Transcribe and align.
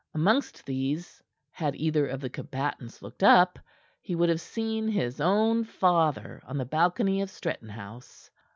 Amongst 0.15 0.65
these, 0.65 1.21
had 1.51 1.75
either 1.75 2.07
of 2.07 2.21
the 2.21 2.29
combatants 2.31 3.03
looked 3.03 3.21
up, 3.21 3.59
he 4.01 4.15
would 4.15 4.29
have 4.29 4.41
seen 4.41 4.87
his 4.87 5.21
own 5.21 5.63
father 5.63 6.41
on 6.47 6.57
the 6.57 6.65
balcony 6.65 7.21
of 7.21 7.29
Stretton 7.29 7.69
House. 7.69 8.31